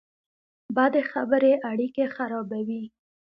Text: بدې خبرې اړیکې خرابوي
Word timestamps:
بدې 0.75 1.01
خبرې 1.11 1.51
اړیکې 1.69 2.05
خرابوي 2.15 2.83